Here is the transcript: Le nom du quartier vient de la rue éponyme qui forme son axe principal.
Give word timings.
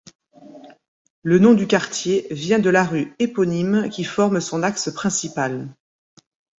Le 1.21 1.37
nom 1.37 1.53
du 1.53 1.67
quartier 1.67 2.25
vient 2.31 2.57
de 2.57 2.71
la 2.71 2.83
rue 2.83 3.13
éponyme 3.19 3.87
qui 3.91 4.03
forme 4.03 4.41
son 4.41 4.63
axe 4.63 4.89
principal. 4.91 5.69